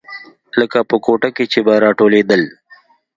لکه 0.59 0.79
په 0.89 0.95
کوټه 1.05 1.29
کښې 1.35 1.45
چې 1.51 1.59
به 1.65 1.73
راټولېدل. 1.83 2.41